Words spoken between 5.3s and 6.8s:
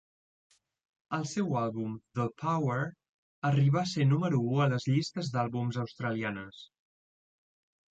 d'àlbums australianes.